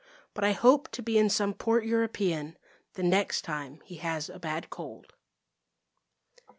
But 0.33 0.43
I 0.43 0.53
hope 0.53 0.89
to 0.93 1.03
be 1.03 1.19
in 1.19 1.29
some 1.29 1.53
port 1.53 1.85
European 1.85 2.57
The 2.93 3.03
next 3.03 3.43
time 3.43 3.81
he 3.85 3.97
has 3.97 4.29
a 4.31 4.39
bad 4.39 4.71
cold. 4.71 5.13